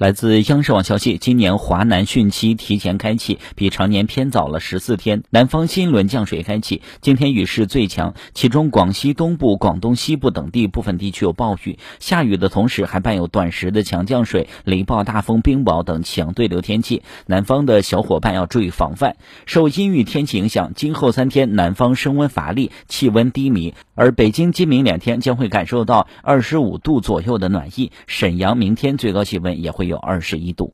[0.00, 5.24] 来自央视网消息，今年华南汛期提前开启，比常年偏早了十四天。
[5.28, 11.78] 南方新一轮降水开启，今天雨势最强，其中广西东部、广东西部等地部分地区有暴雨。
[11.98, 17.02] 下雨的同时，还伴有短时的强降水、雷暴大风、冰雹等强对流天气。
[17.26, 19.16] 南方的小伙伴要注意防范。
[19.44, 27.92] 受阴雨天气影响，今后三天南方升温乏力，气温低迷，而北京今明两天将会感受到二十五度左右的暖意。
[28.06, 29.89] 沈阳明天最高气温也会。
[29.90, 30.68] 有二十一度。